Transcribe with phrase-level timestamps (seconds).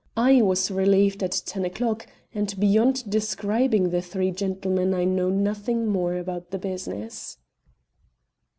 [0.17, 5.85] I was relieved at ten o'clock, and beyond describing the three gentlemen, I know nothing
[5.85, 7.37] more about the business."